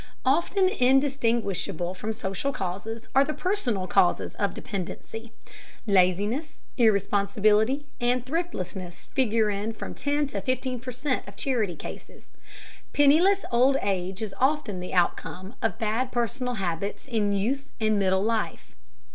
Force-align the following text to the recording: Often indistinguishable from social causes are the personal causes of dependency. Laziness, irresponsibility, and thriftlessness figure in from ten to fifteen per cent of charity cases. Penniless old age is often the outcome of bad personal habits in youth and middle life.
Often 0.25 0.69
indistinguishable 0.69 1.93
from 1.93 2.11
social 2.11 2.51
causes 2.51 3.07
are 3.13 3.23
the 3.23 3.35
personal 3.35 3.85
causes 3.85 4.33
of 4.33 4.55
dependency. 4.55 5.31
Laziness, 5.85 6.63
irresponsibility, 6.75 7.85
and 7.99 8.25
thriftlessness 8.25 9.05
figure 9.09 9.51
in 9.51 9.73
from 9.73 9.93
ten 9.93 10.25
to 10.25 10.41
fifteen 10.41 10.79
per 10.79 10.91
cent 10.91 11.27
of 11.27 11.35
charity 11.35 11.75
cases. 11.75 12.29
Penniless 12.93 13.45
old 13.51 13.77
age 13.83 14.23
is 14.23 14.33
often 14.39 14.79
the 14.79 14.95
outcome 14.95 15.53
of 15.61 15.77
bad 15.77 16.11
personal 16.11 16.55
habits 16.55 17.07
in 17.07 17.33
youth 17.33 17.67
and 17.79 17.99
middle 17.99 18.23
life. 18.23 18.75